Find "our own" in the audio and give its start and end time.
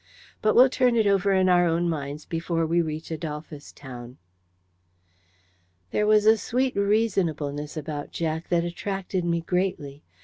1.47-1.87